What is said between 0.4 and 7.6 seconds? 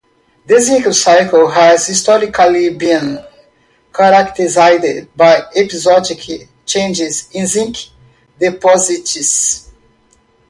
The zinc cycle has historically been characterized by episodic changes in